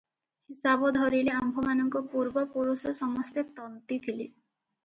[0.51, 4.27] ହିସାବ ଧରିଲେ ଆମ୍ଭମାନଙ୍କ ପୂର୍ବପୁରୁଷ ସମସ୍ତେ ତନ୍ତୀ ଥିଲେ।